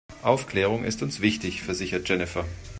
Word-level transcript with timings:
Aufklärung 0.23 0.83
ist 0.83 1.03
uns 1.03 1.21
wichtig, 1.21 1.61
versichert 1.61 2.09
Jennifer. 2.09 2.45